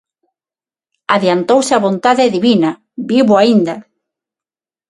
[1.15, 2.71] Adiantouse á vontade divina:
[3.11, 3.75] vivo aínda.